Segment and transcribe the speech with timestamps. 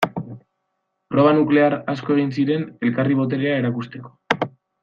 [1.15, 4.51] Proba nuklear asko egin ziren elkarri boterea erakusteko.